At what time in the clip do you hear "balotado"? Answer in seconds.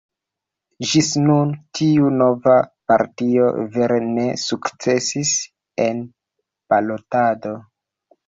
6.75-7.55